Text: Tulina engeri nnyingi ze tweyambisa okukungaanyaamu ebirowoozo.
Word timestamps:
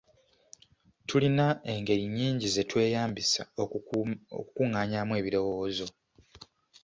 Tulina 1.07 1.47
engeri 1.73 2.03
nnyingi 2.07 2.47
ze 2.53 2.63
tweyambisa 2.69 3.41
okukungaanyaamu 3.63 5.13
ebirowoozo. 5.19 5.87